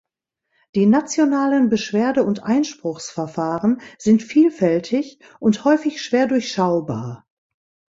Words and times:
Die 0.73 0.87
nationalen 0.87 1.69
Beschwerde- 1.69 2.23
und 2.23 2.41
Einspruchsverfahren 2.41 3.81
sind 3.99 4.23
vielfältig 4.23 5.19
und 5.39 5.63
häufig 5.63 6.01
schwer 6.01 6.25
durchschaubar. 6.25 7.27